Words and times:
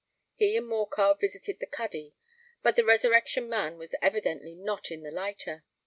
He 0.33 0.57
and 0.57 0.65
Morcar 0.67 1.13
visited 1.19 1.59
the 1.59 1.67
cuddy; 1.67 2.15
but 2.63 2.75
the 2.75 2.83
Resurrection 2.83 3.47
Man 3.47 3.77
was 3.77 3.93
evidently 4.01 4.55
not 4.55 4.89
in 4.89 5.03
the 5.03 5.11
lighter. 5.11 5.63